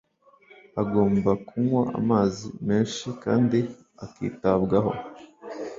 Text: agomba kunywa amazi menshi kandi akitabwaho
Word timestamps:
agomba 0.81 1.31
kunywa 1.47 1.83
amazi 1.99 2.45
menshi 2.67 3.05
kandi 3.23 3.59
akitabwaho 4.05 4.91